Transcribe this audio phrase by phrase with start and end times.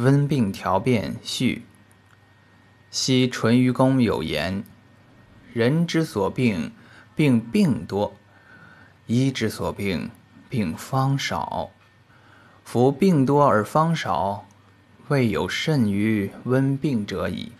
[0.00, 1.66] 温病调变序。
[2.90, 4.64] 昔淳于公有言
[5.52, 6.72] ：“人之所病，
[7.14, 8.12] 病病多；
[9.06, 10.10] 医之所病，
[10.48, 11.70] 病方少。
[12.64, 14.46] 夫病多而方少，
[15.08, 17.52] 未有甚于温病者矣。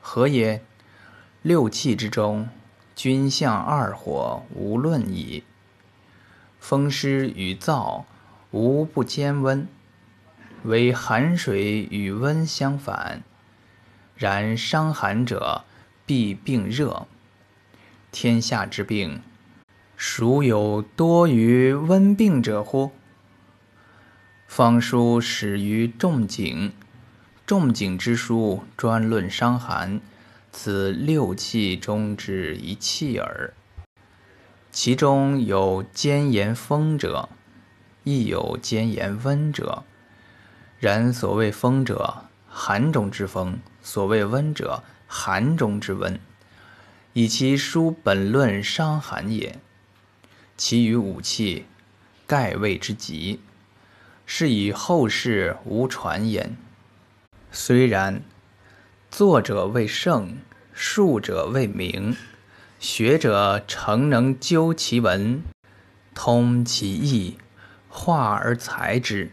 [0.00, 0.62] 何也？
[1.42, 2.48] 六气之中，
[2.94, 5.42] 君相二火，无论矣。
[6.60, 8.04] 风湿与燥，
[8.52, 9.66] 无不兼温，
[10.64, 13.22] 为寒水与温相反。”
[14.16, 15.64] 然伤寒者，
[16.04, 17.06] 必病热。
[18.10, 19.22] 天下之病，
[19.96, 22.90] 孰有多于温病者乎？
[24.48, 26.72] 方书始于仲景，
[27.46, 30.00] 仲景之书专论伤寒，
[30.50, 33.54] 此六气中之一气耳。
[34.72, 37.28] 其中有兼言风者，
[38.02, 39.84] 亦有兼言温者。
[40.80, 43.58] 然所谓风者，寒中之风。
[43.82, 46.20] 所谓温者，寒中之温，
[47.14, 49.58] 以其书本论伤寒也。
[50.56, 51.66] 其余五气，
[52.26, 53.40] 盖谓之极，
[54.26, 56.56] 是以后世无传焉。
[57.50, 58.22] 虽然，
[59.10, 60.36] 作者为圣，
[60.72, 62.14] 述者为明，
[62.78, 65.42] 学者诚能究其文，
[66.14, 67.38] 通其义，
[67.88, 69.32] 化而裁之，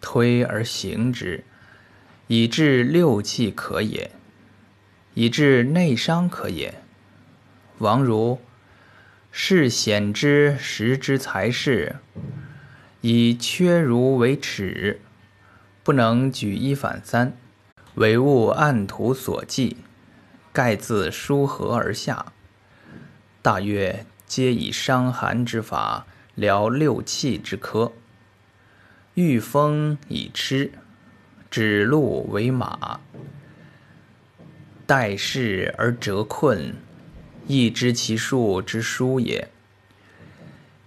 [0.00, 1.44] 推而行之。
[2.26, 4.10] 以治六气可也，
[5.14, 6.74] 以治内伤可也。
[7.78, 8.38] 王如
[9.32, 11.96] 是显之实之才是，
[13.00, 15.00] 以缺如为耻，
[15.82, 17.34] 不能举一反三，
[17.94, 19.78] 唯物按图所记，
[20.52, 22.32] 盖自疏合而下。
[23.40, 27.92] 大约皆以伤寒之法疗六气之科，
[29.20, 30.70] 御风以吃。
[31.50, 33.00] 指鹿为马，
[34.86, 36.72] 待事而折困，
[37.48, 39.48] 亦知其术之书也。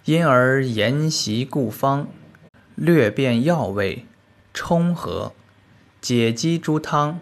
[0.05, 2.07] 因而沿袭故方，
[2.75, 4.05] 略变药味，
[4.53, 5.33] 冲和，
[5.99, 7.19] 解肌诸汤，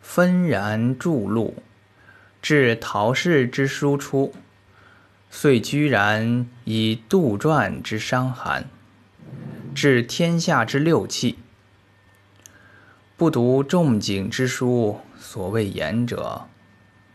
[0.00, 1.62] 分然注录，
[2.40, 4.34] 至陶氏之书出，
[5.30, 8.68] 遂居然以杜撰之伤寒，
[9.74, 11.38] 治天下之六气。
[13.16, 16.48] 不读仲景之书，所谓言者，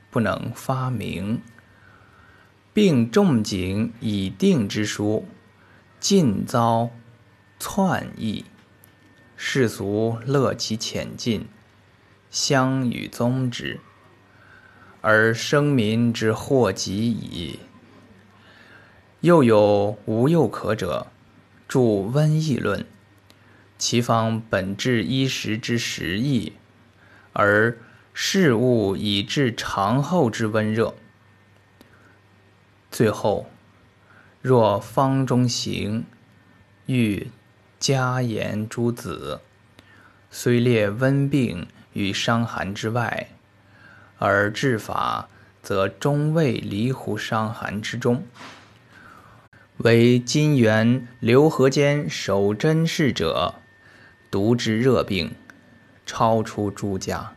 [0.09, 1.39] 不能发明；
[2.73, 5.25] 并仲景以定之书，
[5.99, 6.89] 尽遭
[7.59, 8.45] 篡译。
[9.35, 11.47] 世俗乐其浅近，
[12.31, 13.79] 相与宗之，
[15.01, 17.59] 而生民之祸及矣。
[19.21, 21.07] 又有无又可者，
[21.67, 21.79] 著
[22.11, 22.81] 《瘟疫论》。
[23.77, 26.53] 其方本治衣食之实意，
[27.33, 27.77] 而
[28.11, 30.95] 事物以治长后之温热。
[32.89, 33.51] 最后，
[34.41, 36.05] 若方中行，
[36.87, 37.29] 欲
[37.79, 39.41] 加言诸子，
[40.31, 43.29] 虽列温病与伤寒之外，
[44.17, 45.29] 而治法
[45.61, 48.25] 则终未离乎伤寒之中。
[49.77, 53.55] 为金元刘和间守真事者。
[54.29, 55.35] 独之热病，
[56.05, 57.33] 超出诸家。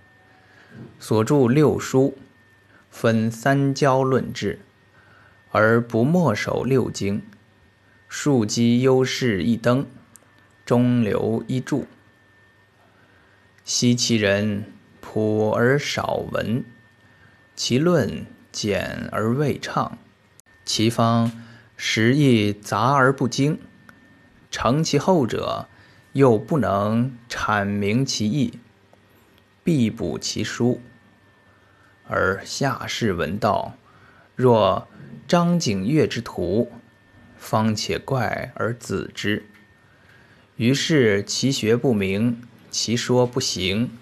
[0.99, 2.17] 所著六书，
[2.91, 4.59] 分三焦论治，
[5.51, 7.23] 而不墨守六经。
[8.09, 9.87] 庶几优势一登，
[10.65, 11.87] 中流一注。
[13.65, 14.65] 昔其人
[15.01, 16.65] 朴而少闻，
[17.55, 19.97] 其论简而未畅，
[20.65, 21.31] 其方
[21.83, 23.59] 时亦杂而不精。
[24.51, 25.67] 成其后者。
[26.13, 28.55] 又不能阐明其意，
[29.63, 30.81] 必补其书，
[32.09, 33.75] 而下士闻道，
[34.35, 34.89] 若
[35.29, 36.73] 张景岳之徒，
[37.39, 39.45] 方且怪而子之。
[40.57, 42.43] 于是其学不明，
[42.73, 43.93] 其说不行，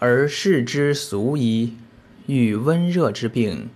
[0.00, 1.76] 而视之俗矣。
[2.26, 3.70] 遇温热之病，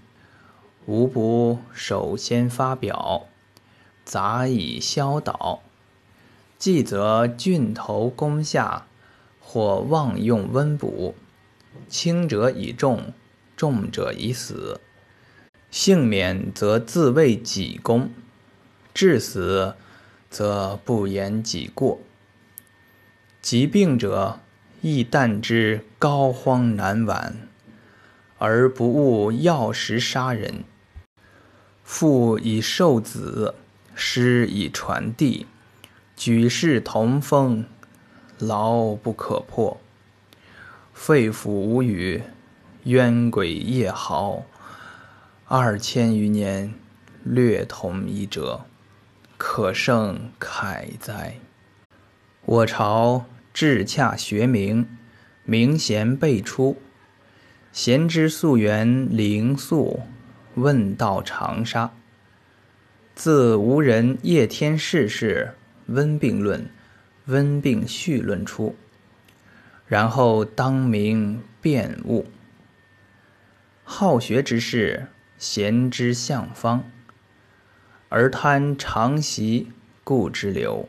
[0.87, 3.29] 无不首先发表，
[4.05, 5.63] 杂以消导。
[6.59, 8.87] 既则郡头攻下，
[9.41, 11.15] 或妄用温补，
[11.89, 13.13] 轻者以重，
[13.57, 14.81] 重者以死。
[15.71, 18.11] 幸免则自为己功，
[18.95, 19.75] 致死
[20.31, 21.99] 则不言己过。
[23.41, 24.39] 疾病者
[24.83, 27.49] 亦但之膏肓难挽，
[28.39, 30.63] 而不误药食杀人。
[31.83, 33.57] 父以受子，
[33.95, 35.47] 诗以传递。
[36.17, 37.65] 举世同风，
[38.39, 39.81] 牢不可破。
[40.93, 42.23] 肺腑无语，
[42.85, 44.45] 冤鬼夜嚎。
[45.47, 46.75] 二千余年，
[47.25, 48.65] 略同一辙，
[49.37, 51.35] 可胜慨哉！
[52.45, 54.87] 我朝至洽学明，
[55.45, 56.81] 明贤辈出。
[57.73, 60.01] 贤之溯源灵溯，
[60.55, 61.93] 问道长沙。
[63.15, 65.53] 自无人夜天世事，
[65.87, 66.71] 温病论，
[67.27, 68.75] 温病序论出。
[69.87, 72.27] 然后当明辨物。
[73.85, 76.91] 好学之士，贤之向方，
[78.09, 79.71] 而贪常习，
[80.03, 80.89] 故之流。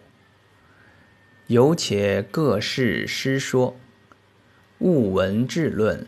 [1.47, 3.77] 有且各事师说，
[4.79, 6.07] 勿闻志论。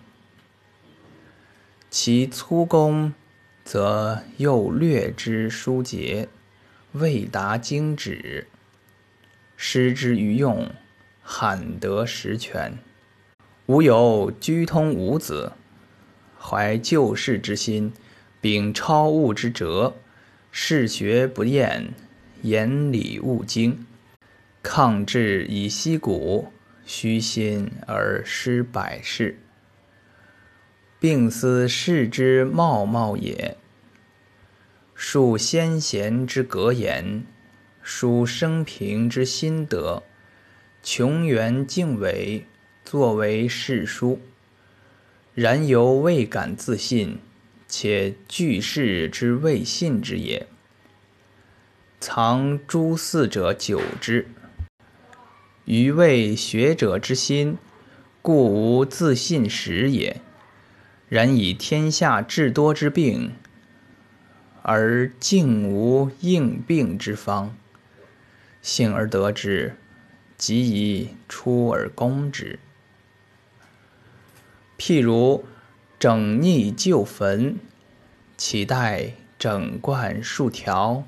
[1.90, 3.14] 其粗工，
[3.66, 6.30] 则又略之书节，
[6.92, 8.46] 未达经旨。
[9.58, 10.70] 失之于用，
[11.24, 12.78] 罕得实权。
[13.66, 15.54] 吾有居通五子，
[16.40, 17.92] 怀救世之心，
[18.40, 19.96] 秉超物之哲，
[20.52, 21.92] 嗜学不厌，
[22.44, 23.88] 言礼勿精，
[24.62, 26.52] 抗志以息鼓，
[26.86, 29.40] 虚心而失百世。
[31.06, 33.58] 并思世之茂茂也。
[34.96, 37.24] 述先贤之格言，
[37.84, 40.02] 书生平之心得，
[40.82, 42.48] 穷源敬伟，
[42.84, 44.20] 作为世书。
[45.36, 47.20] 然犹未敢自信，
[47.68, 50.48] 且惧世之未信之也。
[52.00, 54.28] 藏诸四者久之，
[55.66, 57.60] 余为学者之心，
[58.24, 60.20] 故无自信时也。
[61.08, 63.34] 然以天下至多之病，
[64.64, 67.56] 而竟无应病之方。
[68.62, 69.76] 幸而得之，
[70.38, 72.58] 即以出而攻之。
[74.78, 75.46] 譬如
[76.00, 77.58] 整逆旧坟，
[78.36, 81.04] 岂待整冠数条？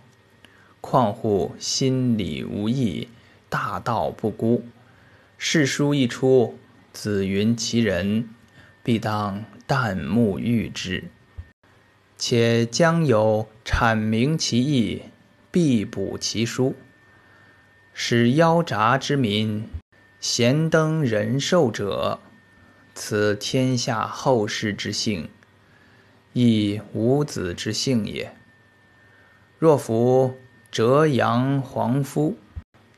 [0.79, 3.09] 况乎心里无益，
[3.49, 4.63] 大道不孤。
[5.37, 6.57] 世书一出，
[6.93, 8.29] 子云其人，
[8.83, 9.43] 必当。
[9.67, 11.03] 旦暮遇之，
[12.17, 15.03] 且将有阐明其意，
[15.51, 16.73] 必补其书，
[17.93, 19.67] 使夭杂之民
[20.21, 22.19] 咸登仁寿者，
[22.95, 25.29] 此天下后世之幸，
[26.31, 28.33] 亦吾子之幸也。
[29.59, 30.37] 若夫
[30.71, 32.37] 折阳黄夫，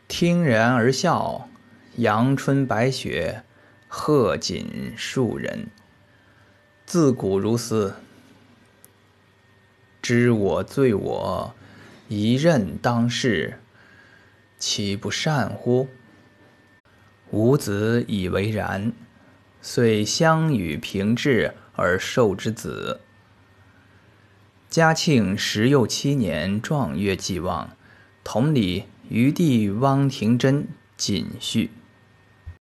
[0.07, 1.49] 听然而笑，
[1.95, 3.43] 阳春白雪，
[3.87, 5.67] 贺锦庶人。
[6.89, 7.93] 自古如斯，
[10.01, 11.53] 知我罪我，
[12.07, 13.59] 一任当世，
[14.57, 15.87] 岂不善乎？
[17.29, 18.91] 吾子以为然，
[19.61, 23.01] 遂相与平治而受之子。
[24.67, 27.77] 嘉庆十又七年壮月既望，
[28.23, 31.69] 同理余弟汪廷珍谨序。